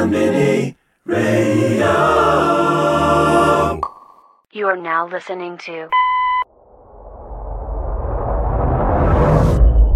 Konbini 0.00 0.74
Radio. 1.04 1.92
You 4.50 4.66
are 4.66 4.76
now 4.78 5.06
listening 5.06 5.58
to 5.58 5.90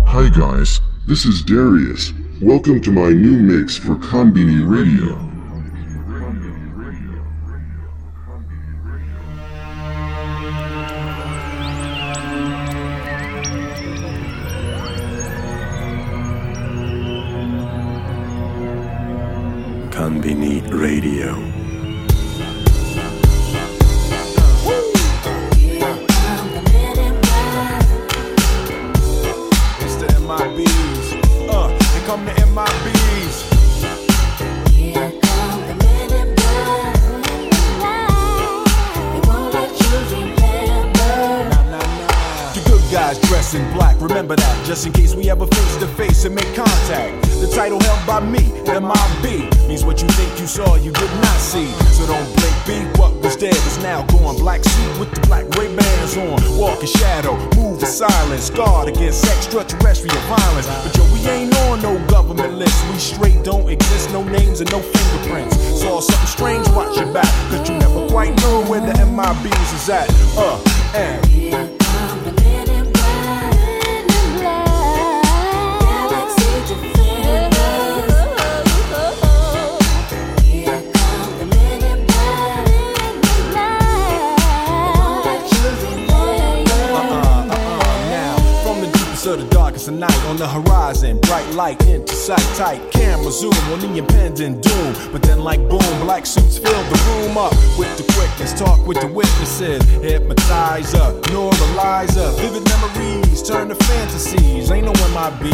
Hi 0.07 0.29
guys, 0.29 0.83
this 1.09 1.25
is 1.25 1.41
Darius. 1.43 2.13
Welcome 2.43 2.83
to 2.83 2.91
my 2.93 3.09
new 3.13 3.39
mix 3.39 3.79
for 3.79 3.95
Konbini 3.95 4.69
Radio. 4.69 5.34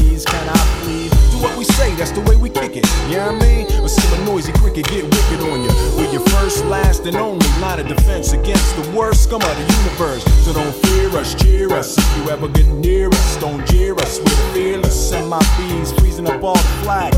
Bees, 0.01 0.25
can 0.25 0.49
I 0.49 0.59
please? 0.83 1.11
Do 1.31 1.39
what 1.43 1.57
we 1.57 1.65
say, 1.65 1.95
that's 1.95 2.13
the 2.13 2.21
way 2.23 2.37
we 2.37 2.49
kick 2.51 2.77
it. 2.77 2.87
You 3.09 3.17
know 3.17 3.31
I 3.31 3.39
mean? 3.39 3.67
Or 3.81 3.89
see 3.89 4.09
a 4.17 4.25
noisy 4.25 4.53
cricket 4.53 4.87
get 4.89 5.05
wicked 5.05 5.41
on 5.51 5.63
you. 5.63 5.71
We're 5.97 6.11
your 6.13 6.25
first, 6.35 6.65
last, 6.65 7.07
and 7.07 7.17
only 7.17 7.47
line 7.61 7.81
of 7.81 7.89
defense 7.89 8.33
against 8.33 8.77
the 8.77 8.91
worst 8.97 9.25
scum 9.25 9.43
of 9.43 9.55
the 9.57 9.67
universe. 9.81 10.25
So 10.45 10.53
don't 10.53 10.75
fear 10.87 11.09
us, 11.17 11.35
cheer 11.35 11.73
us. 11.73 11.97
If 11.99 12.17
you 12.17 12.31
ever 12.31 12.49
get 12.49 12.67
near 12.67 13.09
us, 13.09 13.37
don't 13.37 13.67
jeer 13.69 13.95
us. 13.95 14.19
We're 14.19 14.53
fearless. 14.55 15.13
And 15.13 15.29
my 15.29 15.43
bees 15.59 15.93
freezing 15.93 16.27
up 16.27 16.43
all 16.43 16.55
the 16.55 16.75
flag. 16.83 17.13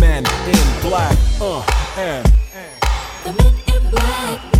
Men 0.00 0.24
in 0.46 0.66
black. 0.82 1.16
Uh, 1.40 1.64
and. 1.96 2.26
Let 3.26 4.59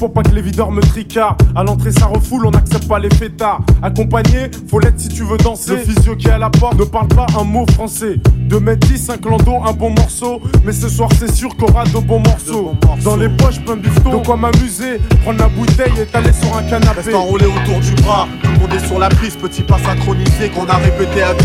Pour 0.00 0.14
pas 0.14 0.22
que 0.22 0.34
les 0.34 0.40
videurs 0.40 0.72
me 0.72 0.80
tricardent. 0.80 1.42
À 1.54 1.62
l'entrée, 1.62 1.92
ça 1.92 2.06
refoule, 2.06 2.46
on 2.46 2.50
n'accepte 2.50 2.88
pas 2.88 2.98
les 2.98 3.10
fêtards. 3.10 3.60
Accompagné, 3.82 4.50
faut 4.66 4.80
l'être 4.80 4.98
si 4.98 5.08
tu 5.08 5.24
veux 5.24 5.36
danser. 5.36 5.72
Le 5.72 5.76
physio 5.76 6.16
qui 6.16 6.28
est 6.28 6.30
à 6.30 6.38
la 6.38 6.48
porte 6.48 6.78
ne 6.78 6.84
parle 6.84 7.08
pas 7.08 7.26
un 7.38 7.44
mot 7.44 7.66
français. 7.74 8.16
2m10, 8.48 9.12
un 9.12 9.18
clando, 9.18 9.56
un 9.62 9.72
bon 9.74 9.90
morceau. 9.90 10.40
Mais 10.64 10.72
ce 10.72 10.88
soir, 10.88 11.10
c'est 11.18 11.30
sûr 11.30 11.54
qu'on 11.54 11.66
aura 11.66 11.84
de 11.84 11.98
bons 11.98 12.20
morceaux. 12.20 12.72
Dans 13.04 13.16
les 13.16 13.28
poches, 13.28 13.60
plein 13.60 13.76
de 13.76 13.82
bifton. 13.82 14.18
De 14.18 14.24
quoi 14.24 14.36
m'amuser, 14.38 14.98
prendre 15.22 15.38
la 15.38 15.48
bouteille 15.48 15.92
et 16.00 16.06
t'aller 16.06 16.32
sur 16.32 16.56
un 16.56 16.62
canapé. 16.62 17.00
Reste 17.02 17.14
enroulé 17.14 17.44
autour 17.44 17.80
du 17.80 17.94
bras, 18.02 18.26
tout 18.42 18.50
le 18.52 18.58
monde 18.58 18.72
est 18.72 18.86
sur 18.86 18.98
la 18.98 19.10
piste, 19.10 19.38
petit 19.38 19.62
pas 19.62 19.78
synchronisé 19.78 20.48
qu'on 20.48 20.66
a 20.66 20.76
répété 20.76 21.22
à 21.22 21.34
10. 21.34 21.44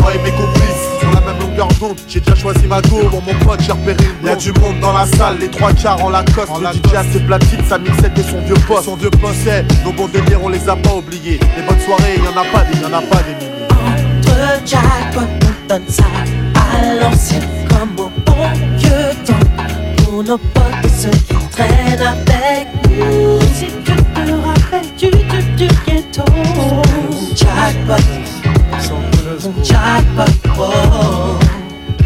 Moi 0.00 0.10
et 0.14 0.18
mes 0.18 0.32
complices, 0.32 0.81
la 1.12 1.20
même 1.20 1.40
longueur 1.40 1.68
d'onde, 1.80 1.96
j'ai 2.08 2.20
déjà 2.20 2.34
choisi 2.34 2.66
ma 2.66 2.80
go. 2.82 3.00
Pour 3.10 3.22
mon 3.22 3.34
pote, 3.44 3.60
j'ai 3.60 3.72
repéré 3.72 4.04
une 4.20 4.28
Y'a 4.28 4.36
du 4.36 4.52
monde 4.52 4.80
dans 4.80 4.92
la 4.92 5.06
salle, 5.06 5.38
les 5.40 5.48
trois 5.48 5.72
quarts 5.72 6.02
en 6.04 6.10
Lacoste. 6.10 6.50
le 6.60 6.90
DJ 6.90 6.94
a 6.94 7.04
ses 7.04 7.20
platines, 7.20 7.64
sa 7.68 7.78
mixette 7.78 8.18
et 8.18 8.22
son 8.22 8.40
vieux 8.42 8.54
poste. 8.66 8.84
Son 8.84 8.96
vieux 8.96 9.10
poste, 9.10 9.36
c'est 9.44 9.64
nos 9.84 9.92
bons 9.92 10.08
délires, 10.08 10.40
on 10.42 10.48
les 10.48 10.68
a 10.68 10.76
pas 10.76 10.94
oubliés. 10.94 11.38
Les 11.56 11.62
bonnes 11.62 11.80
soirées, 11.80 12.16
y 12.16 12.28
en 12.28 12.40
a 12.40 12.44
pas 12.44 12.64
des, 12.64 12.78
y 12.78 12.84
en 12.84 12.92
a 12.92 13.02
pas 13.02 13.22
des 13.22 13.34
milliers. 13.34 14.66
jackpot, 14.66 15.20
on 15.20 15.68
donne 15.68 15.88
ça 15.88 16.04
à 16.54 16.94
l'ancienne 16.94 17.42
comme 17.68 18.06
au 18.06 18.10
bon 18.26 18.48
vieux 18.76 18.90
temps. 19.26 20.04
Pour 20.04 20.24
nos 20.24 20.38
potes 20.38 20.84
et 20.84 20.88
ceux 20.88 21.10
qui 21.10 21.34
traînent 21.50 22.00
avec 22.00 22.68
nous. 22.88 23.40
Si 23.54 23.66
tu 23.84 23.92
te 23.92 24.32
rappelles 24.46 24.90
du, 24.98 25.10
du, 25.10 25.66
du 25.66 25.68
ghetto. 25.86 26.24
Jackpot, 27.34 28.02
jackpot, 29.62 30.48
oh. 30.58 31.38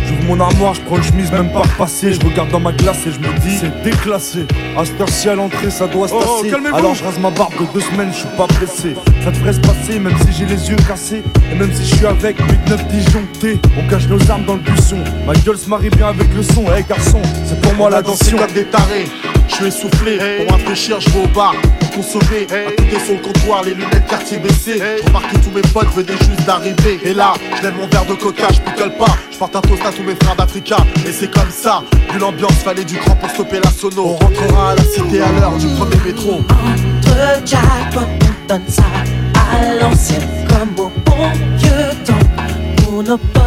J'ouvre 0.07 0.23
mon 0.29 0.41
armoire, 0.41 0.73
je 0.75 0.81
prends 0.83 0.97
une 0.97 1.03
chemise 1.03 1.33
même 1.33 1.51
pas 1.53 1.61
repassée. 1.63 2.13
Je 2.13 2.21
regarde 2.21 2.49
dans 2.51 2.61
ma 2.61 2.71
glace 2.73 2.99
et 3.07 3.11
je 3.13 3.19
me 3.19 3.39
dis 3.41 3.57
c'est 3.61 3.83
déclassé. 3.83 4.47
À 4.79 4.85
cette 4.85 5.01
heure-ci 5.01 5.29
à 5.29 5.35
l'entrée, 5.35 5.69
ça 5.71 5.87
doit 5.89 6.07
se 6.07 6.15
Oh, 6.15 6.21
tasser. 6.43 6.51
calmez-vous. 6.51 6.77
Alors 6.77 6.95
je 6.95 7.03
rase 7.05 7.19
ma 7.19 7.31
barbe 7.31 7.53
de 7.59 7.67
deux 7.75 7.81
semaines, 7.81 8.11
je 8.13 8.19
suis 8.19 8.29
pas 8.37 8.47
pressé. 8.47 8.95
Ça 9.25 9.31
devrait 9.33 9.53
se 9.53 9.61
passer, 9.61 9.99
même 9.99 10.15
si 10.21 10.33
j'ai 10.39 10.47
les 10.47 10.71
yeux 10.71 10.77
cassés. 10.87 11.23
Et 11.53 11.55
même 11.57 11.73
si 11.73 11.85
je 11.89 11.97
suis 11.97 12.07
avec 12.07 12.37
8-9 12.41 12.87
disjonctés. 12.89 13.61
On 13.77 13.89
cache 13.89 14.07
nos 14.07 14.31
armes 14.31 14.45
dans 14.45 14.55
le 14.55 14.61
buisson. 14.61 14.99
Ma 15.27 15.33
gueule 15.35 15.59
se 15.59 15.69
marie 15.69 15.91
bien 15.91 16.09
avec 16.09 16.33
le 16.35 16.43
son. 16.45 16.65
Eh 16.79 16.85
garçon, 16.89 17.21
c'est 17.45 17.61
pour 17.61 17.75
moi 17.75 17.89
On 17.91 17.95
a 17.95 18.03
dansé 18.03 18.31
l'attention. 18.33 18.39
comme 18.39 18.55
des 18.55 18.65
tarés. 18.71 19.07
Je 19.49 19.55
suis 19.55 19.67
essoufflé, 19.67 20.19
pour 20.19 20.55
rafraîchir, 20.55 21.01
je 21.01 21.11
vais 21.11 21.25
au 21.25 21.29
bar 21.29 21.55
pour 21.81 21.91
consommer. 21.91 22.47
À 22.51 22.71
côté 22.71 23.05
sur 23.05 23.15
le 23.15 23.21
comptoir, 23.21 23.63
les 23.65 23.75
lunettes 23.75 24.07
quartier 24.09 24.39
baissées. 24.39 24.79
Je 24.79 25.03
que 25.03 25.45
tous 25.45 25.51
mes 25.51 25.63
potes 25.63 25.89
venaient 25.95 26.19
juste 26.19 26.45
d'arriver. 26.47 27.01
Et 27.05 27.15
là, 27.15 27.35
je 27.57 27.63
lève 27.63 27.75
mon 27.77 27.87
verre 27.87 28.07
de 28.07 28.15
coca, 28.15 28.49
je 28.51 28.61
picole 28.61 28.97
pas. 28.97 29.17
Je 29.31 29.39
porte 29.39 29.57
un 29.57 29.61
toast 29.61 29.85
à 29.87 29.93
tous 29.93 30.03
mes 30.03 30.15
frères 30.15 30.37
d'Africa. 30.37 30.77
Et 31.07 31.13
c'est 31.13 31.31
comme 31.31 31.51
ça, 31.51 31.83
vu 32.13 32.19
l'ambiance, 32.19 32.55
fallait 32.65 32.85
du 32.85 32.97
cran 32.97 33.17
pour 33.17 33.31
stopper 33.31 33.61
la 33.63 33.71
sono. 33.71 34.05
On 34.07 34.17
rentrera 34.17 34.73
à 34.73 34.75
la 34.75 34.83
cité 34.83 35.21
à 35.21 35.33
l'heure 35.33 35.57
du 35.57 35.69
premier 35.69 35.97
métro. 36.05 36.41
Entre 36.41 37.97
on 37.97 38.49
donne 38.49 38.63
ça 38.69 38.85
à 39.35 39.75
l'ancienne 39.81 40.23
comme 40.49 40.85
au 40.85 40.93
bon 41.05 41.31
vieux 41.57 42.05
temps. 42.05 42.85
Pour 42.85 43.03
nos 43.03 43.19
potes 43.19 43.47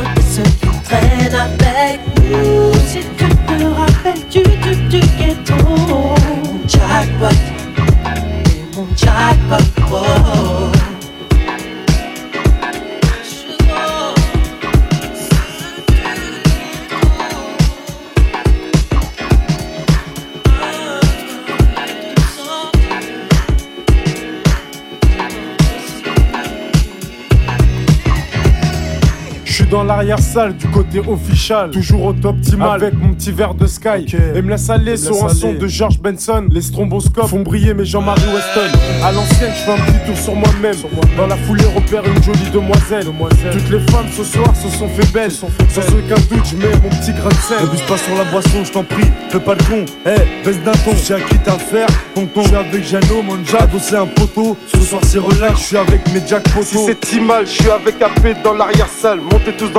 avec 0.91 1.99
nous. 2.17 3.38
Te 3.59 3.65
rappelles 3.65 4.27
du, 4.31 4.43
du, 4.89 4.99
ghetto. 5.17 5.55
Mon 5.65 6.67
jackpot, 6.67 7.35
mon 8.75 8.87
jackpot, 8.95 9.83
oh. 9.91 10.78
L'arrière-salle 29.89 30.55
du 30.55 30.67
côté 30.67 30.99
official, 30.99 31.71
toujours 31.71 32.05
au 32.05 32.13
top 32.13 32.35
optimal 32.35 32.83
avec 32.83 32.93
mon 32.93 33.13
petit 33.13 33.31
verre 33.31 33.55
de 33.55 33.65
Sky. 33.65 34.05
Et 34.35 34.41
me 34.41 34.51
laisse 34.51 34.69
aller 34.69 34.95
sur 34.97 35.25
un 35.25 35.29
son 35.29 35.53
de 35.53 35.67
George 35.67 35.99
Benson. 35.99 36.47
Les 36.51 36.61
stromboscopes 36.61 37.27
font 37.27 37.41
briller 37.41 37.73
mes 37.73 37.85
Jean-Marie 37.85 38.21
Weston. 38.21 38.77
À 39.03 39.11
l'ancienne, 39.11 39.51
je 39.55 39.63
fais 39.63 39.71
un 39.71 39.77
petit 39.77 40.05
tour 40.05 40.17
sur 40.17 40.35
moi-même. 40.35 40.75
Dans 41.17 41.25
la 41.25 41.35
foulée, 41.37 41.65
repère 41.75 42.03
une 42.05 42.21
jolie 42.21 42.49
demoiselle. 42.53 43.07
Toutes 43.51 43.69
les 43.71 43.79
femmes 43.91 44.05
ce 44.15 44.23
soir 44.23 44.55
se 44.55 44.69
sont 44.69 44.87
fait 44.89 45.11
belles. 45.11 45.31
Sans 45.31 45.47
aucun 45.47 46.21
doute, 46.29 46.45
je 46.45 46.55
mets 46.55 46.71
mon 46.83 46.89
petit 46.89 47.11
grain 47.13 47.29
de 47.29 47.33
sel. 47.33 47.57
N'abuse 47.59 47.81
pas 47.81 47.97
sur 47.97 48.15
la 48.15 48.25
boisson, 48.25 48.63
je 48.63 48.71
t'en 48.71 48.83
prie. 48.83 49.09
Fais 49.29 49.39
pas 49.39 49.55
le 49.55 49.63
con. 49.63 49.85
Eh, 50.05 50.45
baisse 50.45 50.61
d'un 50.63 50.71
ton. 50.71 50.95
J'ai 51.03 51.15
acquis 51.15 51.35
à 51.47 51.57
faire. 51.57 51.87
Tonton, 52.13 52.43
je 52.43 52.47
suis 52.47 52.55
avec 52.55 52.83
Jano, 52.83 53.21
mon 53.23 53.37
c'est 53.79 53.97
un 53.97 54.05
poteau. 54.05 54.55
Ce 54.67 54.79
soir, 54.81 55.01
c'est 55.03 55.19
relax, 55.19 55.59
je 55.59 55.65
suis 55.65 55.77
avec 55.77 56.07
mes 56.13 56.21
Jack 56.27 56.43
Poto. 56.43 56.65
Si 56.65 56.77
c'est 56.85 57.05
si 57.05 57.19
mal, 57.19 57.47
je 57.47 57.51
suis 57.51 57.69
avec 57.71 57.99
AP 58.01 58.43
dans 58.43 58.53
l'arrière-salle. 58.53 59.19
Montez 59.21 59.53
tous 59.57 59.69
dans 59.71 59.78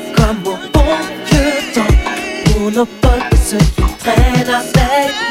Pour 2.61 2.69
nos 2.69 2.85
potes 2.85 3.39
ceux 3.43 3.57
qui 3.57 3.81
traînent 3.97 4.47
avec 4.47 5.30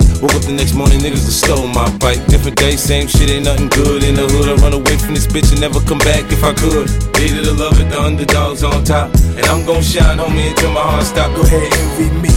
Woke 0.21 0.37
up 0.37 0.45
the 0.45 0.53
next 0.53 0.77
morning, 0.77 1.01
niggas 1.01 1.25
that 1.25 1.33
stole 1.33 1.65
my 1.65 1.89
bike. 1.97 2.21
Different 2.29 2.53
day, 2.53 2.77
same 2.77 3.09
shit, 3.09 3.33
ain't 3.33 3.49
nothing 3.49 3.73
good. 3.73 4.05
In 4.05 4.13
the 4.13 4.29
hood, 4.29 4.53
I 4.53 4.55
run 4.61 4.77
away 4.77 4.93
from 5.01 5.17
this 5.17 5.25
bitch 5.25 5.49
and 5.49 5.57
never 5.57 5.81
come 5.81 5.97
back 5.97 6.29
if 6.29 6.45
I 6.45 6.53
could. 6.53 6.85
Hated 7.17 7.49
to 7.49 7.57
love 7.57 7.73
it, 7.81 7.89
the 7.89 7.97
underdogs 7.97 8.61
on 8.61 8.85
top. 8.85 9.09
And 9.33 9.41
I'm 9.49 9.65
gon' 9.65 9.81
shine, 9.81 10.21
homie, 10.21 10.53
until 10.53 10.77
my 10.77 10.85
heart 10.85 11.09
stop. 11.09 11.33
Go 11.33 11.41
ahead, 11.41 11.65
envy 11.73 12.13
me. 12.21 12.29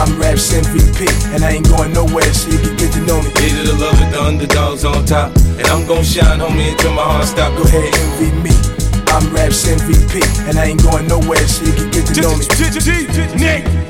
I'm 0.00 0.08
Raps 0.16 0.56
MVP, 0.56 1.04
and 1.36 1.44
I 1.44 1.60
ain't 1.60 1.68
going 1.68 1.92
nowhere, 1.92 2.32
so 2.32 2.48
you 2.48 2.64
can 2.64 2.72
get 2.80 2.96
to 2.96 3.04
know 3.04 3.20
me. 3.20 3.28
Hated 3.36 3.60
to 3.60 3.76
love 3.76 4.00
it, 4.00 4.08
the 4.08 4.20
underdogs 4.24 4.88
on 4.88 5.04
top. 5.04 5.36
And 5.60 5.68
I'm 5.68 5.84
gon' 5.84 6.08
shine, 6.08 6.40
homie, 6.40 6.72
until 6.72 6.96
my 6.96 7.04
heart 7.04 7.28
stop. 7.28 7.52
Go 7.60 7.68
ahead, 7.68 7.92
envy 7.92 8.32
me. 8.40 8.56
I'm 9.12 9.28
Raps 9.36 9.68
MVP, 9.68 10.24
and 10.48 10.56
I 10.56 10.72
ain't 10.72 10.80
going 10.80 11.04
nowhere, 11.04 11.44
so 11.44 11.60
you 11.68 11.76
can 11.76 11.92
get 11.92 12.08
to 12.08 12.24
know 12.24 12.32
me. 12.40 12.48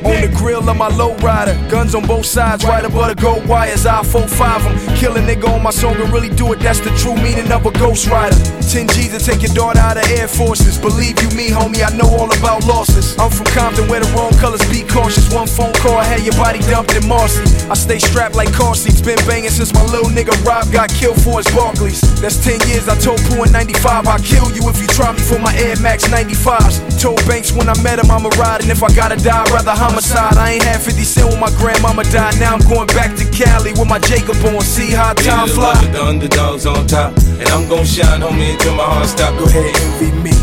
On 0.05 0.21
the 0.21 0.29
grill 0.37 0.69
of 0.69 0.77
my 0.77 0.89
low 0.89 1.17
rider, 1.17 1.55
guns 1.69 1.95
on 1.95 2.07
both 2.07 2.25
sides, 2.25 2.65
right 2.65 2.85
above 2.85 3.09
the 3.09 3.21
gold 3.21 3.47
wires. 3.49 3.85
I 3.85 4.03
4-5 4.03 4.63
them, 4.63 4.97
kill 4.97 5.17
a 5.17 5.21
nigga 5.21 5.49
on 5.49 5.63
my 5.63 5.71
song 5.71 5.97
and 5.97 6.13
really 6.13 6.29
do 6.29 6.53
it. 6.53 6.61
That's 6.61 6.81
the 6.81 6.91
true 6.97 7.17
meaning 7.17 7.51
of 7.51 7.67
a 7.67 7.73
ghost 7.73 8.07
rider. 8.07 8.37
10 8.69 8.87
G's 8.89 9.17
to 9.17 9.19
take 9.19 9.43
your 9.43 9.53
daughter 9.55 9.81
out 9.81 9.97
of 9.97 10.05
Air 10.13 10.29
Forces. 10.29 10.79
Believe 10.79 11.21
you 11.23 11.31
me, 11.35 11.49
homie, 11.49 11.83
I 11.83 11.91
know 11.97 12.07
all 12.15 12.31
about 12.31 12.65
losses. 12.65 13.19
I'm 13.19 13.31
from 13.31 13.47
Compton 13.47 13.89
where 13.89 14.01
the 14.01 14.11
wrong 14.13 14.33
colors 14.39 14.63
be 14.71 14.87
cautious. 14.87 15.33
One 15.33 15.49
phone 15.49 15.73
call, 15.81 15.97
I 15.97 16.05
had 16.05 16.21
your 16.21 16.37
body 16.37 16.61
dumped 16.61 16.95
in 16.95 17.09
Marcy. 17.09 17.43
I 17.67 17.75
stay 17.75 17.99
strapped 17.99 18.37
like 18.37 18.53
car 18.53 18.75
seats, 18.75 19.01
been 19.01 19.19
banging 19.27 19.51
since 19.51 19.73
my 19.73 19.83
little 19.85 20.11
nigga 20.11 20.37
Rob 20.45 20.71
got 20.71 20.91
killed 20.91 21.21
for 21.23 21.39
his 21.43 21.49
Barkleys. 21.57 22.01
That's 22.21 22.39
10 22.45 22.61
years, 22.69 22.89
I 22.89 22.97
told 22.99 23.19
Pooh 23.27 23.43
in 23.43 23.53
95, 23.53 24.07
I'll 24.07 24.19
kill 24.21 24.53
you 24.53 24.63
if 24.69 24.79
you 24.79 24.87
try 24.87 25.13
me 25.13 25.19
for 25.19 25.39
my 25.39 25.55
Air 25.57 25.75
Max 25.81 26.05
95s. 26.07 27.01
Told 27.01 27.19
Banks 27.27 27.53
when 27.53 27.69
I 27.69 27.77
met 27.83 27.99
him, 27.99 28.11
I'ma 28.11 28.29
ride, 28.37 28.63
and 28.63 28.71
if 28.71 28.83
I 28.83 28.93
gotta 28.95 29.17
die, 29.17 29.43
I'd 29.43 29.51
rather 29.51 29.75
homicide. 29.89 30.37
I 30.37 30.53
ain't 30.53 30.63
had 30.63 30.81
50 30.81 31.03
cent 31.03 31.31
when 31.31 31.41
my 31.41 31.51
grandmama 31.57 32.05
died. 32.05 32.39
Now 32.39 32.55
I'm 32.55 32.65
going 32.69 32.87
back 32.93 33.17
to 33.17 33.25
Cali 33.33 33.73
with 33.73 33.89
my 33.89 33.99
Jacob 33.99 34.37
on. 34.45 34.61
See 34.61 34.93
how 34.93 35.15
time 35.15 35.49
fly. 35.49 35.75
the 35.89 36.03
underdogs 36.03 36.67
on 36.67 36.87
top. 36.87 37.17
And 37.41 37.49
I'm 37.49 37.69
gon' 37.69 37.85
shine, 37.85 38.21
homie, 38.21 38.53
until 38.53 38.77
my 38.77 38.85
heart 38.85 39.09
stop. 39.09 39.33
Go 39.39 39.45
ahead, 39.47 39.73
envy 39.89 40.13
me. 40.21 40.35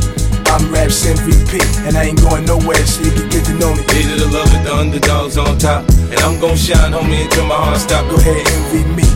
I'm 0.50 0.72
Raps 0.72 1.06
MVP, 1.06 1.60
and 1.86 1.98
I 1.98 2.06
ain't 2.06 2.22
going 2.22 2.46
nowhere, 2.46 2.86
so 2.86 3.04
you 3.04 3.12
can 3.12 3.30
get 3.30 3.46
to 3.46 3.54
know 3.60 3.74
me. 3.76 3.84
Hated 3.92 4.20
to 4.24 4.28
love 4.32 4.48
of 4.48 4.64
the 4.64 4.74
underdogs 4.74 5.38
on 5.38 5.58
top. 5.58 5.84
And 6.10 6.18
I'm 6.26 6.40
gon' 6.40 6.56
shine, 6.56 6.94
homie, 6.94 7.26
until 7.26 7.46
my 7.46 7.56
heart 7.56 7.80
stop. 7.80 8.08
Go 8.10 8.16
ahead, 8.18 8.40
envy 8.40 8.84
me. 8.96 9.08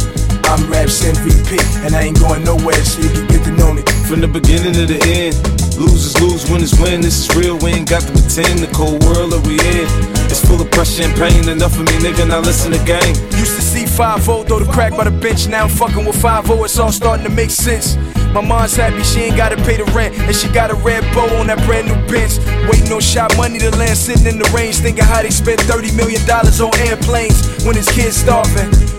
I'm 0.50 0.66
Raps 0.70 1.06
MVP, 1.06 1.62
and 1.86 1.96
I 1.96 2.10
ain't 2.10 2.20
going 2.20 2.44
nowhere, 2.44 2.82
so 2.84 3.02
you 3.02 3.10
can 3.10 3.28
get 3.28 3.44
to 3.46 3.52
know 3.52 3.72
me. 3.72 3.84
From 4.10 4.20
the 4.20 4.28
beginning 4.28 4.74
to 4.74 4.86
the 4.90 4.98
end, 5.06 5.38
losers 5.78 6.20
lose, 6.20 6.50
winners 6.50 6.74
win. 6.82 7.02
This 7.02 7.30
is 7.30 7.36
real, 7.38 7.58
we 7.62 7.70
ain't 7.72 7.88
got 7.88 8.02
to 8.02 8.12
pretend. 8.12 8.58
The 8.60 8.68
cold 8.74 9.06
world 9.06 9.32
that 9.32 9.46
we 9.46 9.62
in, 9.62 9.86
it's 10.30 10.46
full 10.46 10.62
of 10.62 10.70
pressure 10.72 11.04
and 11.04 11.16
pain. 11.16 11.50
Enough 11.50 11.74
of 11.80 11.86
me, 11.86 11.96
nigga, 12.00 12.28
now 12.28 12.40
listen 12.40 12.72
to 12.72 12.84
game. 12.86 13.16
Used 13.38 13.56
to 13.56 13.62
see 13.62 13.86
5 13.86 14.24
0 14.24 14.44
throw 14.44 14.60
the 14.60 14.72
crack 14.72 14.96
by 14.96 15.04
the 15.04 15.12
bench. 15.12 15.48
Now 15.48 15.64
I'm 15.64 15.70
fucking 15.70 16.06
with 16.06 16.22
5 16.22 16.48
0. 16.48 16.64
it's 16.64 16.78
all 16.80 16.92
starting 16.92 17.26
to 17.26 17.32
make 17.32 17.50
sense. 17.50 17.98
My 18.34 18.42
mom's 18.42 18.76
happy 18.76 19.04
she 19.04 19.22
ain't 19.22 19.38
gotta 19.38 19.58
pay 19.58 19.78
the 19.78 19.86
rent, 19.92 20.16
and 20.20 20.36
she 20.36 20.48
got 20.50 20.70
a 20.70 20.76
red 20.76 21.04
bow 21.16 21.28
on 21.40 21.48
that 21.48 21.58
brand 21.66 21.88
new 21.88 21.96
Benz. 22.08 22.38
Waiting 22.70 22.92
on 22.94 23.02
shot 23.02 23.36
money 23.38 23.58
to 23.60 23.72
land, 23.78 23.98
sitting 23.98 24.28
in 24.28 24.38
the 24.38 24.50
range, 24.56 24.78
thinking 24.78 25.04
how 25.04 25.22
they 25.22 25.32
spent 25.32 25.60
30 25.62 25.96
million 25.96 26.24
dollars 26.26 26.62
on 26.62 26.76
airplanes 26.80 27.66
when 27.66 27.76
his 27.76 27.90
kids 27.90 28.18
starving. 28.18 28.99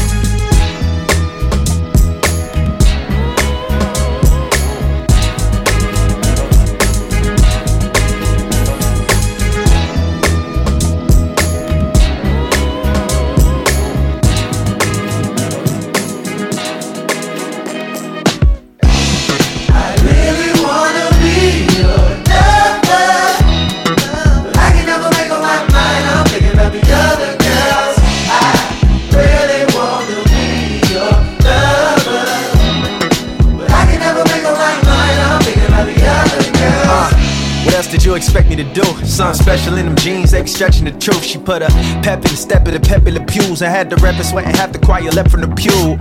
You 38.11 38.17
expect 38.17 38.49
me 38.49 38.57
to 38.57 38.73
do? 38.73 38.83
Something 39.05 39.41
special 39.41 39.77
in 39.77 39.85
them 39.85 39.95
jeans, 39.95 40.31
they 40.31 40.45
stretching 40.45 40.83
the 40.83 40.91
truth. 40.91 41.23
She 41.23 41.37
put 41.37 41.61
a 41.61 41.67
pep 42.03 42.17
in 42.17 42.31
the 42.31 42.35
step 42.35 42.67
of 42.67 42.73
the 42.73 42.79
pep 42.79 43.07
in 43.07 43.13
the 43.13 43.23
pews 43.23 43.61
I 43.61 43.69
had 43.69 43.89
the 43.89 43.95
rep 43.97 44.15
and 44.15 44.25
sweating 44.25 44.53
half 44.53 44.73
the 44.73 44.79
choir 44.79 45.09
left 45.11 45.31
from 45.31 45.41
the 45.41 45.47
pew. 45.47 45.97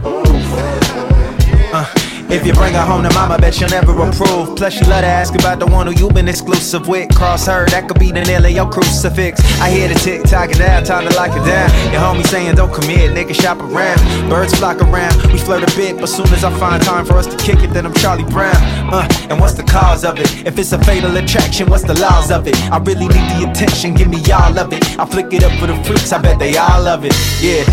Uh, 1.72 2.09
if 2.32 2.46
you 2.46 2.52
bring 2.52 2.74
her 2.74 2.84
home 2.84 3.02
to 3.02 3.12
mama, 3.14 3.38
bet 3.38 3.54
she'll 3.54 3.68
never 3.68 3.92
approve. 3.92 4.56
Plus, 4.56 4.74
she 4.74 4.84
love 4.84 5.02
to 5.02 5.06
ask 5.06 5.34
about 5.34 5.58
the 5.58 5.66
one 5.66 5.86
who 5.86 5.92
you 5.92 6.08
been 6.10 6.28
exclusive 6.28 6.86
with. 6.86 7.14
Cross 7.14 7.46
her, 7.46 7.66
that 7.66 7.88
could 7.88 7.98
be 7.98 8.12
the 8.12 8.22
nail 8.22 8.44
of 8.44 8.52
your 8.52 8.70
crucifix. 8.70 9.40
I 9.60 9.70
hear 9.70 9.88
the 9.88 9.94
tick 9.94 10.22
tocking 10.24 10.58
down, 10.58 10.84
time 10.84 11.08
to 11.08 11.14
lock 11.16 11.30
it 11.30 11.44
down. 11.44 11.68
Your 11.92 12.00
homie 12.00 12.26
saying 12.26 12.54
don't 12.54 12.72
commit, 12.72 13.10
nigga 13.12 13.34
shop 13.34 13.58
around. 13.58 13.98
Birds 14.28 14.54
flock 14.54 14.80
around, 14.80 15.14
we 15.32 15.38
flirt 15.38 15.62
a 15.62 15.76
bit, 15.76 15.98
but 15.98 16.08
soon 16.08 16.26
as 16.28 16.44
I 16.44 16.56
find 16.58 16.82
time 16.82 17.04
for 17.04 17.14
us 17.14 17.26
to 17.26 17.36
kick 17.36 17.62
it, 17.62 17.72
then 17.72 17.86
I'm 17.86 17.94
Charlie 17.94 18.24
Brown. 18.24 18.56
Uh, 18.92 19.08
and 19.28 19.40
what's 19.40 19.54
the 19.54 19.64
cause 19.64 20.04
of 20.04 20.18
it? 20.18 20.46
If 20.46 20.58
it's 20.58 20.72
a 20.72 20.78
fatal 20.84 21.16
attraction, 21.16 21.68
what's 21.68 21.84
the 21.84 21.98
laws 21.98 22.30
of 22.30 22.46
it? 22.46 22.56
I 22.70 22.78
really 22.78 23.08
need 23.08 23.26
the 23.36 23.50
attention, 23.50 23.94
give 23.94 24.08
me 24.08 24.18
y'all 24.20 24.56
of 24.58 24.72
it. 24.72 24.98
I 24.98 25.06
flick 25.06 25.32
it 25.32 25.42
up 25.42 25.52
for 25.58 25.66
the 25.66 25.76
freaks, 25.84 26.12
I 26.12 26.18
bet 26.18 26.38
they 26.38 26.56
all 26.56 26.82
love 26.82 27.04
it. 27.04 27.14
Yeah. 27.40 27.64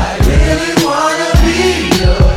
I 0.00 0.16
really 0.24 0.84
wanna 0.84 1.30
be 1.42 1.98
your 2.02 2.27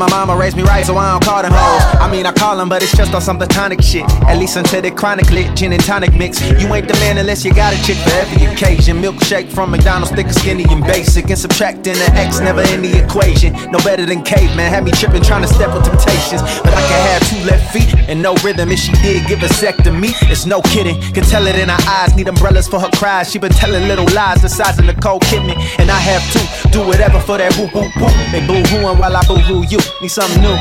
my 0.00 0.08
mama 0.08 0.34
raised 0.34 0.56
me 0.56 0.62
right, 0.62 0.84
so 0.84 0.96
I 0.96 1.12
don't 1.12 1.22
call 1.22 1.42
them 1.42 1.52
hoes. 1.52 1.84
I 2.00 2.10
mean, 2.10 2.24
I 2.24 2.32
call 2.32 2.56
them, 2.56 2.70
but 2.70 2.82
it's 2.82 2.96
just 2.96 3.12
on 3.12 3.20
some 3.20 3.36
platonic 3.36 3.82
shit. 3.82 4.08
At 4.24 4.38
least 4.38 4.56
until 4.56 4.80
they 4.80 4.90
chronically 4.90 5.44
gin 5.54 5.74
and 5.74 5.84
tonic 5.84 6.14
mix. 6.14 6.40
You 6.40 6.72
ain't 6.72 6.88
the 6.88 6.94
man 7.04 7.18
unless 7.18 7.44
you 7.44 7.52
got 7.52 7.74
a 7.74 7.82
chick 7.84 7.98
for 7.98 8.08
every 8.16 8.46
occasion. 8.46 8.96
Milkshake 9.02 9.52
from 9.52 9.70
McDonald's, 9.70 10.10
thicker, 10.10 10.32
skinny, 10.32 10.64
and 10.70 10.82
basic. 10.82 11.28
And 11.28 11.38
subtracting 11.38 11.92
the 11.92 12.08
X 12.16 12.40
never 12.40 12.62
in 12.72 12.80
the 12.80 12.96
equation. 12.96 13.52
No 13.70 13.78
better 13.84 14.06
than 14.06 14.22
caveman. 14.22 14.72
Had 14.72 14.84
me 14.84 14.90
tripping, 14.92 15.22
trying 15.22 15.42
to 15.42 15.52
step 15.52 15.68
with 15.74 15.84
temptations. 15.84 16.40
But 16.64 16.72
I 16.72 16.80
can 16.88 17.00
have 17.12 17.22
two 17.28 17.44
left 17.44 17.70
feet 17.70 17.92
and 18.08 18.22
no 18.22 18.34
rhythm. 18.36 18.72
If 18.72 18.78
she 18.78 18.92
did 19.04 19.28
give 19.28 19.42
a 19.42 19.48
sec 19.52 19.76
to 19.84 19.92
me, 19.92 20.16
it's 20.32 20.46
no 20.46 20.62
kidding. 20.62 20.96
Can 21.12 21.24
tell 21.24 21.46
it 21.46 21.56
in 21.56 21.68
her 21.68 21.82
eyes. 21.86 22.16
Need 22.16 22.28
umbrellas 22.28 22.66
for 22.68 22.80
her 22.80 22.90
cries. 22.96 23.30
She 23.30 23.38
been 23.38 23.52
telling 23.52 23.86
little 23.86 24.08
lies 24.14 24.40
the 24.40 24.48
size 24.48 24.78
of 24.78 24.86
the 24.86 24.94
cold 24.94 25.20
kidney. 25.28 25.56
And 25.76 25.90
I 25.90 26.00
have 26.00 26.24
to 26.32 26.70
do 26.70 26.80
whatever 26.86 27.20
for 27.20 27.36
that 27.36 27.52
whoop 27.60 27.74
whoop 27.74 27.92
whoop. 28.00 28.16
They 28.32 28.40
boo 28.46 28.64
hooing 28.72 28.98
while 28.98 29.14
I 29.14 29.20
boo 29.28 29.36
hoo 29.36 29.62
you. 29.68 29.89
Need 30.00 30.08
something 30.08 30.42
new. 30.42 30.56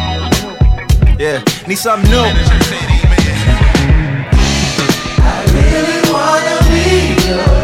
Yeah, 1.18 1.44
need 1.68 1.78
something 1.78 2.10
new. 2.10 2.24
really 5.54 6.12
wanna 6.12 6.58
be 6.70 7.28
your 7.28 7.59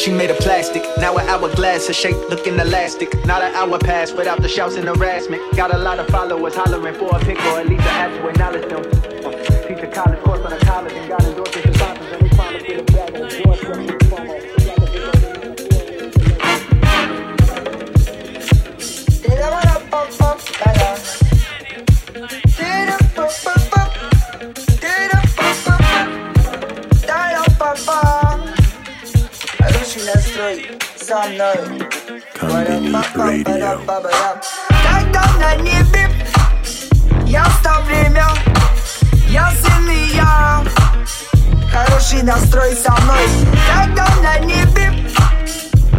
she 0.00 0.10
made 0.10 0.30
of 0.30 0.38
plastic. 0.38 0.82
Now 0.96 1.16
an 1.18 1.28
hourglass, 1.28 1.86
her 1.88 1.92
shape 1.92 2.16
looking 2.30 2.58
elastic. 2.58 3.12
Not 3.26 3.42
an 3.42 3.54
hour 3.54 3.78
passed 3.78 4.16
without 4.16 4.40
the 4.40 4.48
shouts 4.48 4.76
and 4.76 4.88
harassment. 4.88 5.42
Got 5.54 5.74
a 5.74 5.78
lot 5.78 5.98
of 5.98 6.06
followers 6.08 6.54
hollering 6.54 6.94
for 6.94 7.14
a 7.14 7.20
pic 7.20 7.36
or 7.44 7.60
at 7.60 7.68
least 7.68 7.84
a 7.84 7.90
app 7.90 8.10
to 8.10 8.28
acknowledge 8.28 8.68
them. 8.70 8.82
Teach 9.68 9.84
a 9.84 9.90
college 9.92 10.20
course 10.20 10.40
on 10.40 10.52
a 10.54 10.58
college 10.60 10.92
and 10.94 11.06
got 11.06 11.22
endorsements 11.22 11.29
со 30.96 31.28
мной 31.28 31.88
Конбини 32.34 32.90
Radio. 32.90 33.80
Когда 34.82 35.24
на 35.38 35.54
небе 35.56 36.10
Я 37.24 37.44
стал 37.60 37.82
время 37.84 38.26
Я 39.28 39.52
и 39.88 40.16
я 40.16 40.64
Хороший 41.72 42.22
настрой 42.24 42.74
со 42.74 42.90
мной 43.02 43.28
Когда 43.72 44.08
на 44.22 44.38
небе 44.40 44.92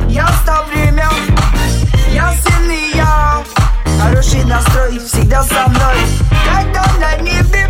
Я 0.09 0.27
стал 0.43 0.65
время 0.65 1.07
Я 2.09 2.33
сын 2.33 2.69
я 2.93 3.43
Хороший 4.01 4.43
настрой 4.43 4.99
всегда 4.99 5.43
со 5.43 5.69
мной 5.69 5.95
Когда 6.45 6.85
на 6.99 7.15
небе 7.21 7.69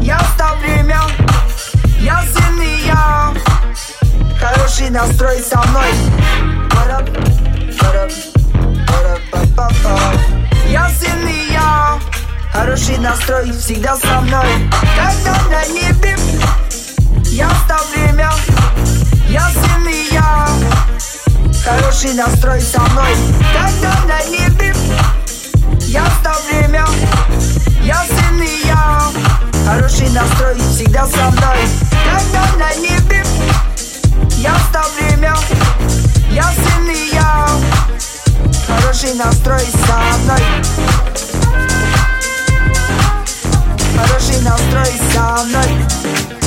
Я 0.00 0.18
стал 0.34 0.56
время 0.56 1.00
Я 2.00 2.22
сын 2.22 2.58
я 2.86 3.17
Хороший 4.50 4.88
настрой 4.88 5.40
со 5.42 5.58
мной. 5.68 5.90
Я 10.66 10.88
сын 10.88 11.28
и 11.28 11.52
я. 11.52 11.98
Хороший 12.50 12.96
настрой 12.96 13.52
всегда 13.52 13.94
со 13.96 14.20
мной. 14.22 14.46
Когда 14.96 15.34
на 15.50 15.66
небе 15.66 16.16
Я 17.24 17.50
стал 17.66 17.84
время. 17.94 18.30
Я 19.28 19.50
сын 19.50 19.86
и 19.86 20.14
я. 20.14 20.48
Хороший 21.62 22.14
настрой 22.14 22.62
со 22.62 22.80
мной. 22.80 23.14
Когда 23.52 23.92
на 24.06 24.24
небе 24.30 24.74
Я 25.80 26.06
стал 26.20 26.40
время. 26.50 26.86
Я 27.82 28.02
сын 28.02 28.42
и 28.42 28.66
я. 28.66 29.02
Хороший 29.66 30.08
настрой 30.08 30.54
всегда 30.70 31.06
со 31.06 31.30
мной. 31.32 31.58
Когда 31.90 32.46
на 32.56 32.74
небе 32.76 33.27
Я 34.40 34.56
стал 34.70 34.88
время 34.92 35.34
Я 36.30 36.44
сын 36.44 36.88
и 36.88 37.10
я 37.12 37.48
Хороший 38.68 39.14
настрой 39.14 39.60
со 39.60 39.98
мной. 40.18 40.42
Хороший 43.96 44.40
настрой 44.42 44.92
со 45.12 45.44
мной 45.44 46.37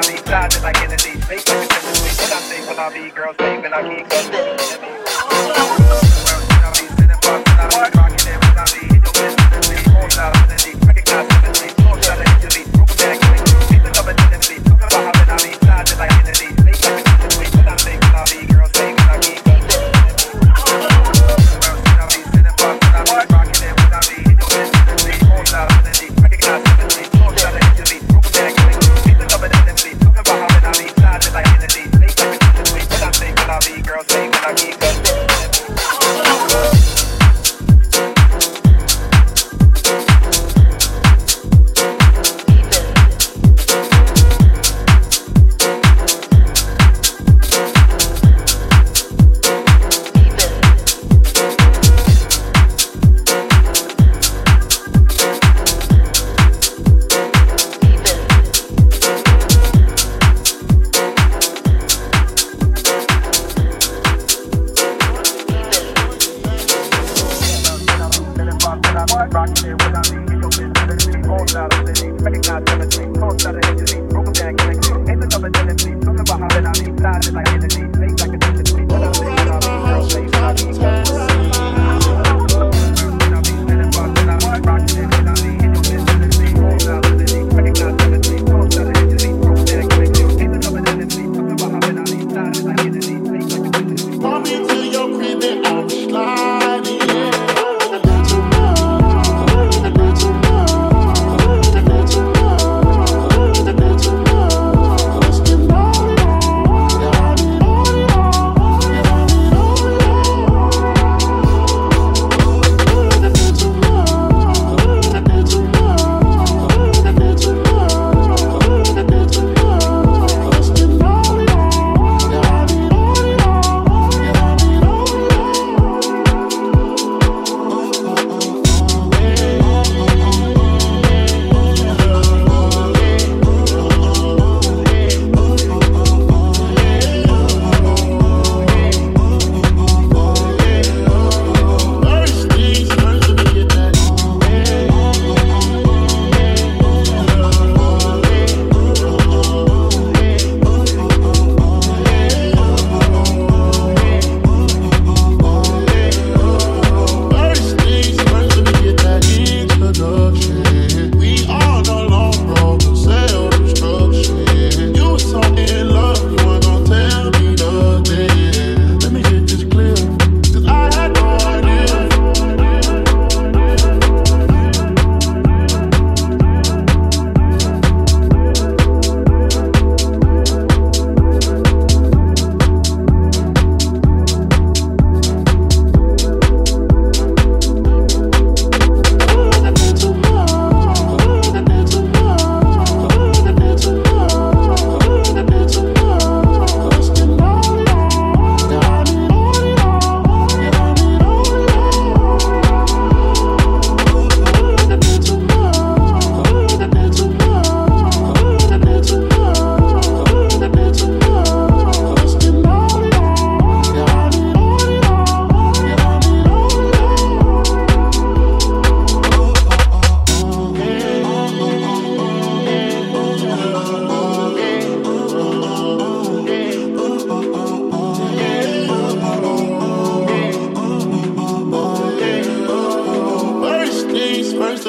I 0.00 0.08
leave 0.08 0.24
side, 0.26 0.50
then 0.52 0.64
I 0.64 0.72
get 0.72 0.84
in 0.84 0.90
these 0.90 1.26
sleep, 1.26 1.48
When 1.48 2.32
I 2.32 2.40
say 2.40 2.66
when 2.66 2.78
I 2.78 2.92
be 2.92 3.10
girls, 3.10 3.36
babe, 3.36 3.64
and 3.64 3.74
I 3.74 5.04
keep 5.04 5.09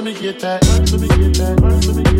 Let 0.01 0.15
me 0.15 0.19
get 0.19 0.39
that, 0.39 0.61
to 0.63 0.97
me 0.97 1.07
get 1.09 1.35
that, 1.35 1.57
to 1.83 1.93
me. 1.93 2.10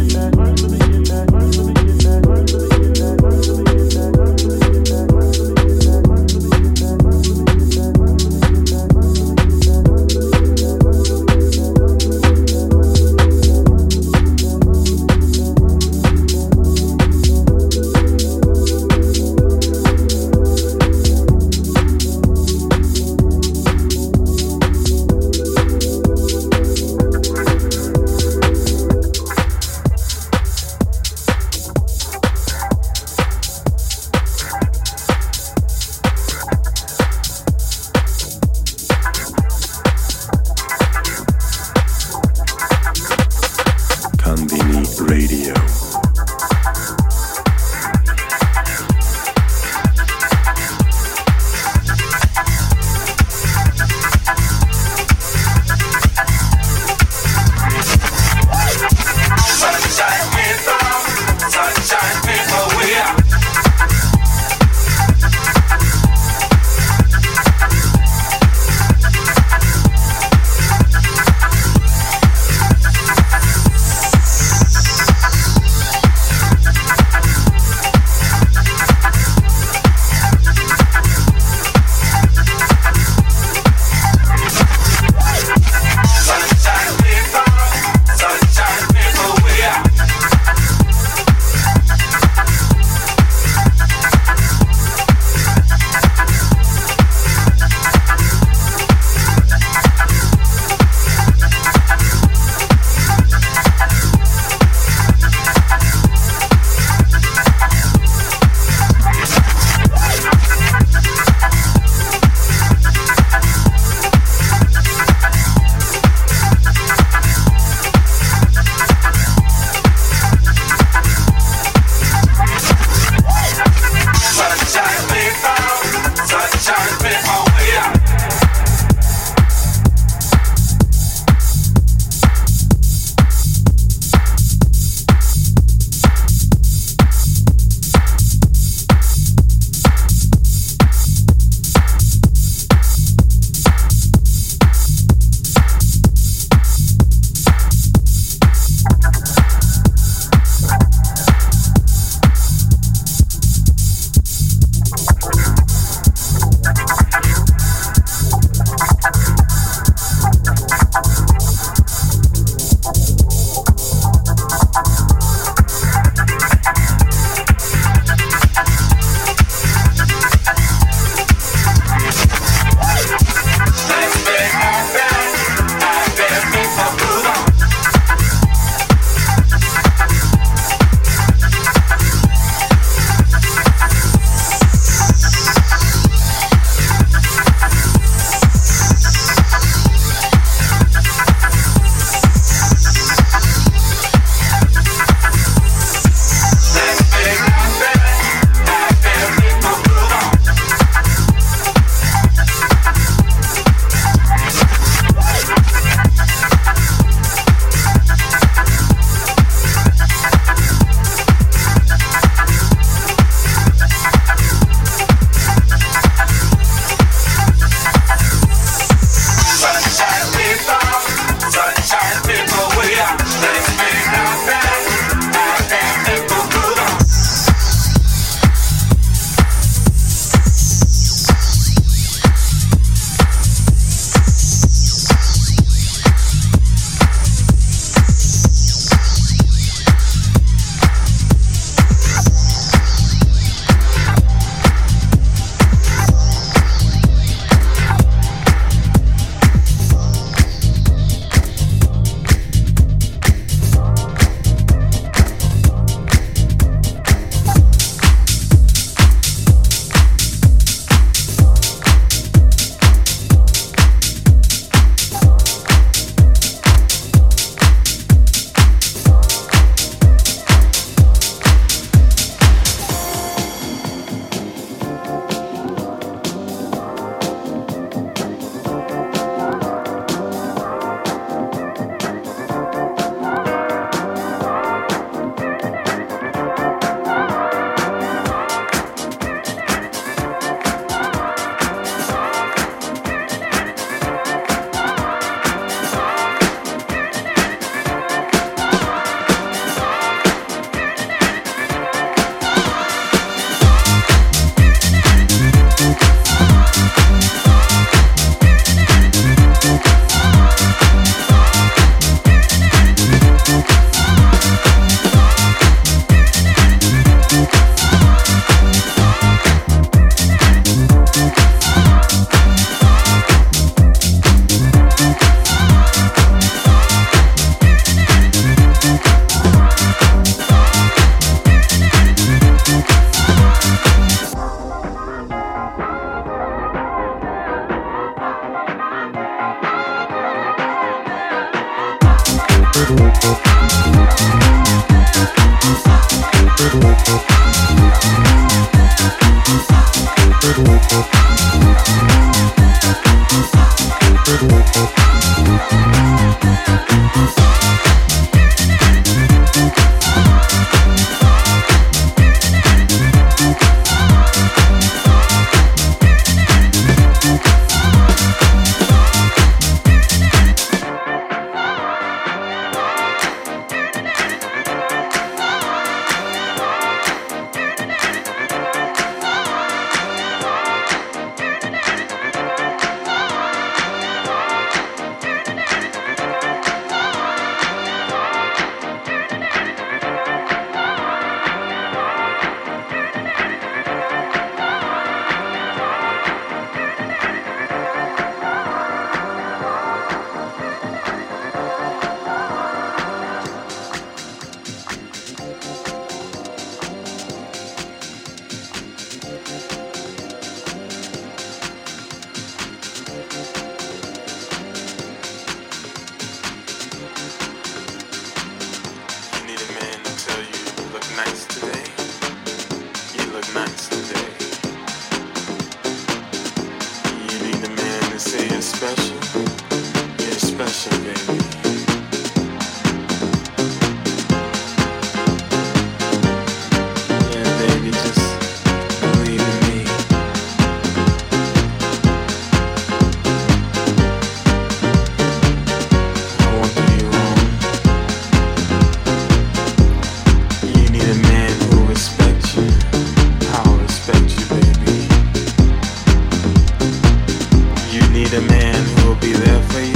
need 458.24 458.34
a 458.34 458.41
man 458.41 458.86
who'll 458.97 459.15
be 459.15 459.34
there 459.34 459.61
for 459.63 459.80
you. 459.80 459.95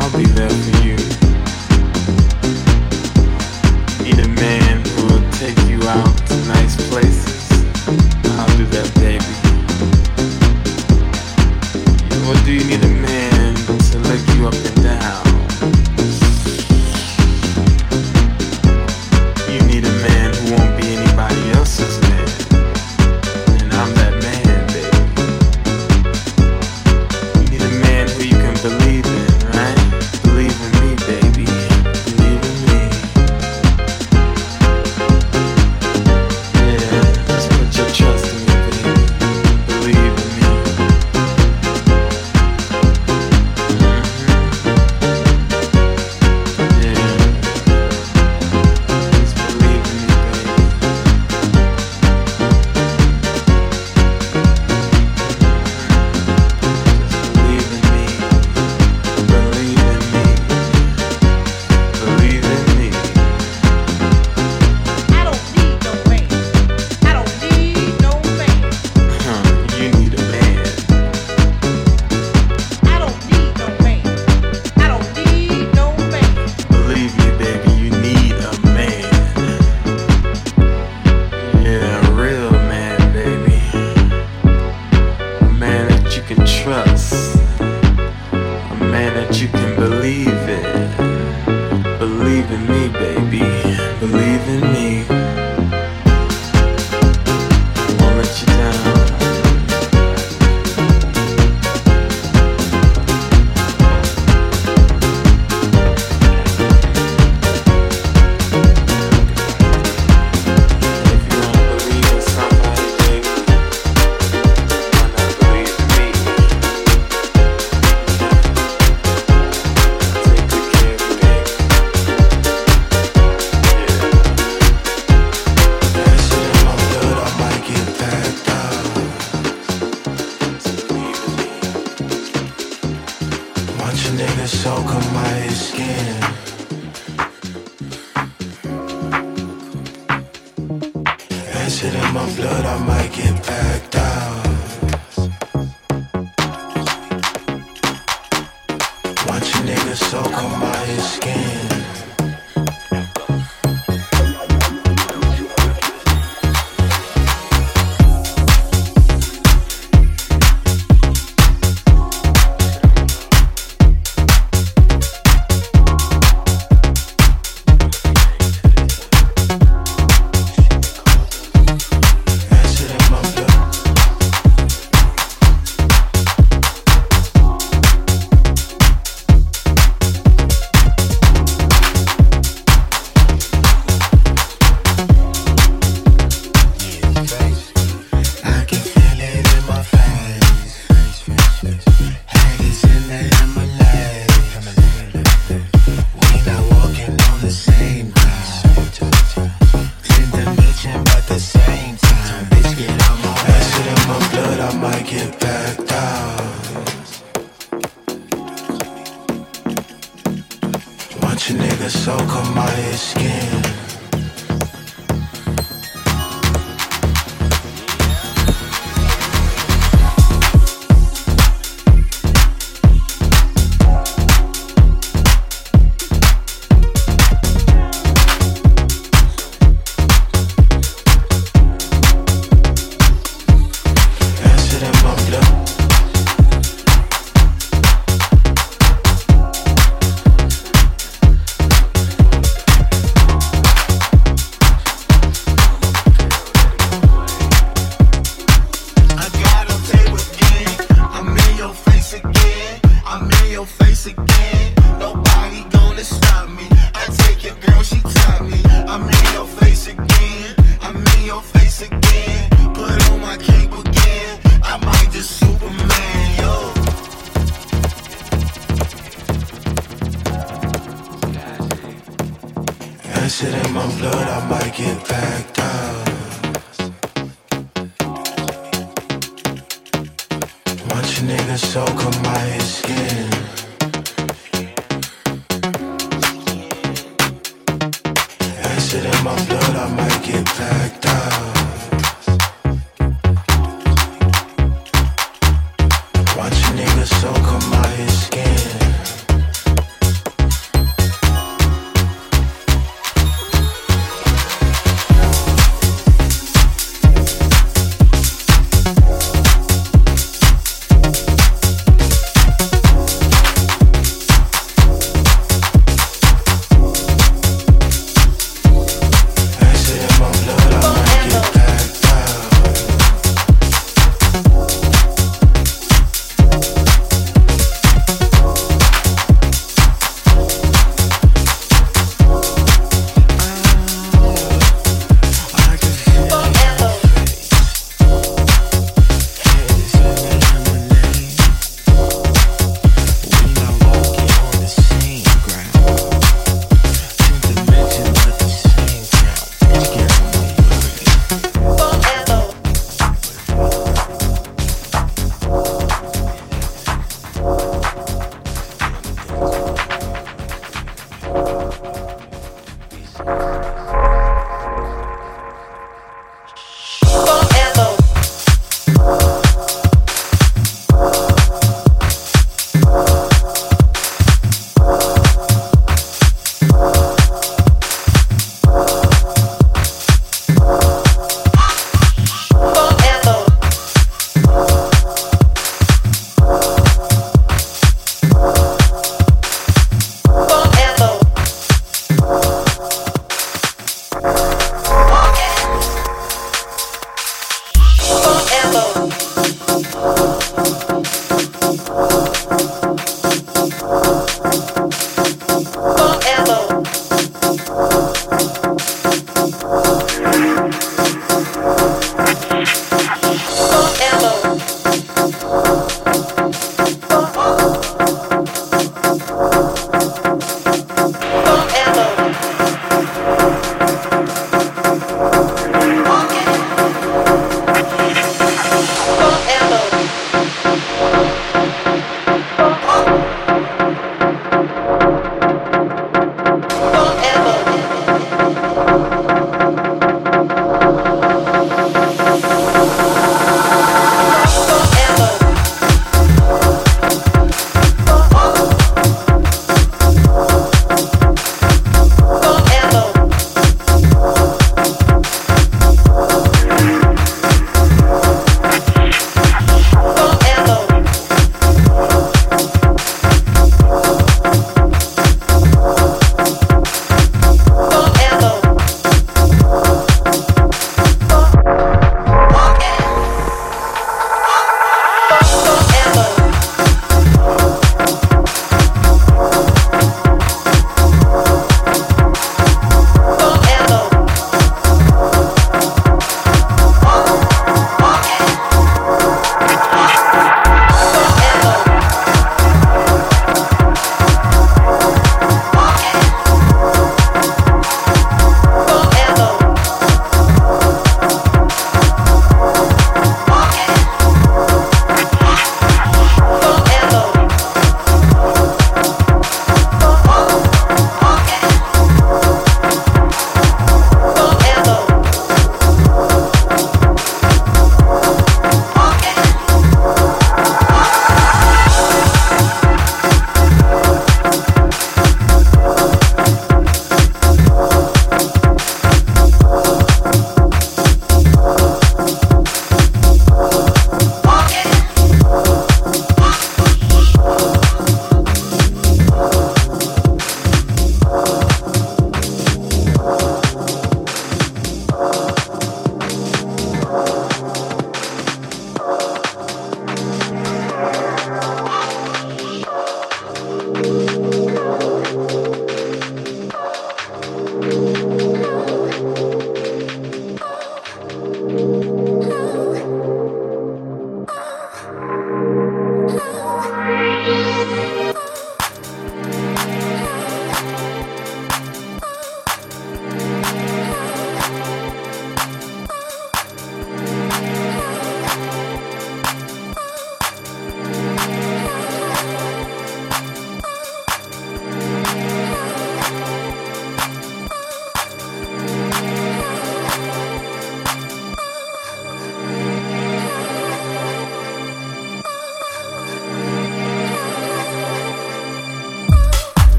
I'll 0.00 0.16
be 0.16 0.24
there 0.24 0.50
for 0.50 0.70
you. 0.70 0.79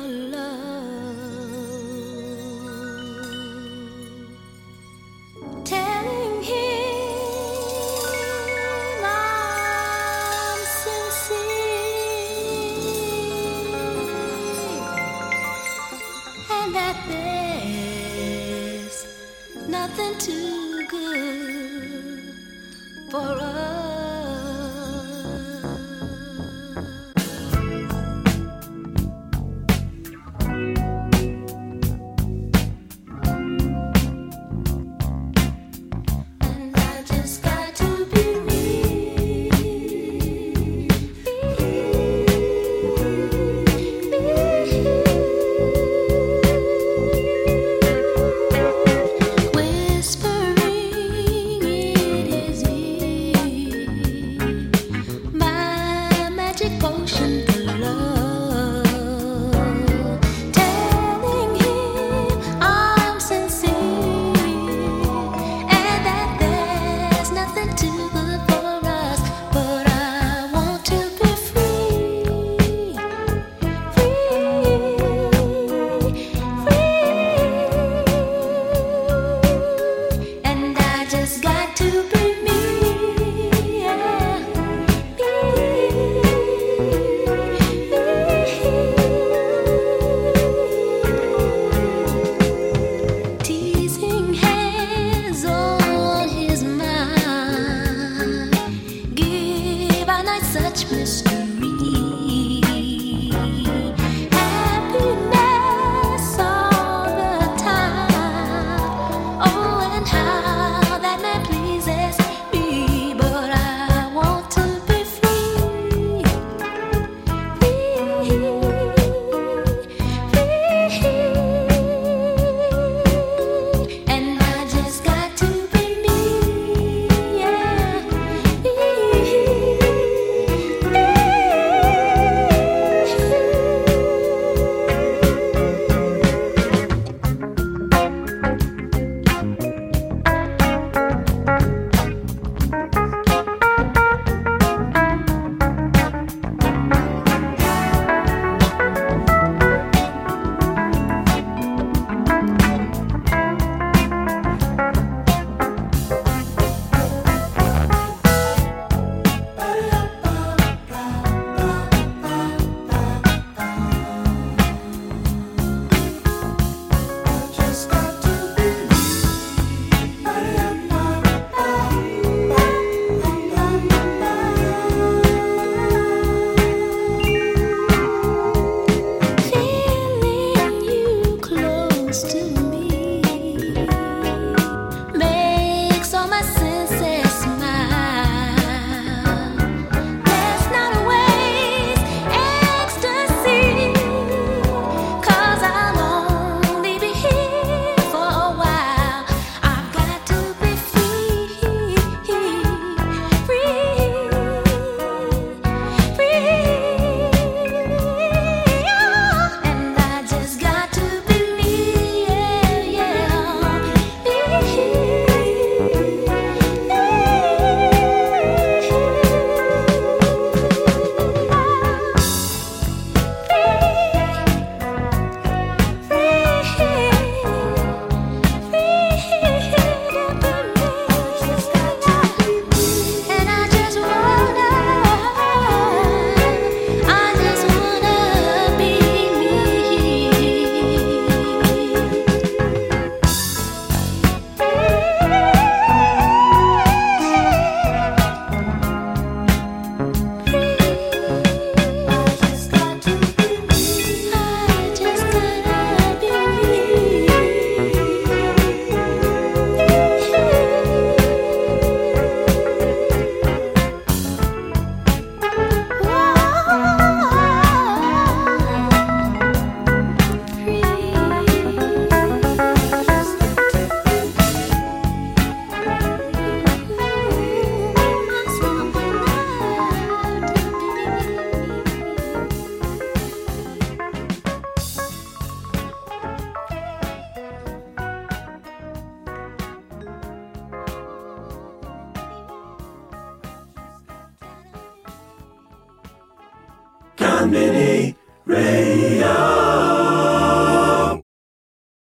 Yeah. 0.00 0.51